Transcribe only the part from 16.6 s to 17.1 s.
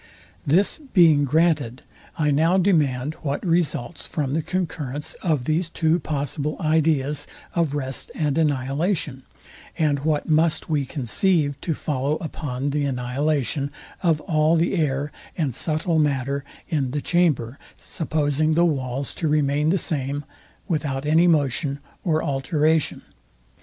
in the